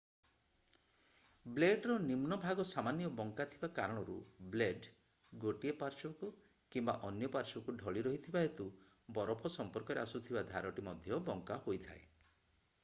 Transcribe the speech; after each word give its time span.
ବ୍ଲେଡ୍‌ର 1.57 1.95
ନିମ୍ନ 2.05 2.37
ଭାଗ 2.45 2.63
ସାମାନ୍ୟ 2.69 3.09
ବଙ୍କା 3.19 3.45
ଥିବା 3.51 3.67
କାରଣରୁ 3.79 4.15
ବ୍ଲେଡ୍ 4.55 4.87
ଗୋଟିଏ 5.43 5.73
ପାର୍ଶ୍ୱକୁ 5.83 6.29
କିମ୍ବା 6.77 6.95
ଅନ୍ୟ 7.09 7.29
ପାର୍ଶ୍ୱକୁ 7.37 7.75
ଢଳି 7.83 8.03
ରହିଥିବା 8.07 8.43
ହେତୁ 8.45 8.67
ବରଫ 9.19 9.51
ସଂମ୍ପର୍କରେ 9.57 10.03
ଆସୁଥିବା 10.05 10.43
ଧାରଟି 10.53 10.87
ମଧ୍ୟ 10.89 11.21
ବଙ୍କା 11.29 11.59
ହୋଇଥାଏ। 11.67 12.03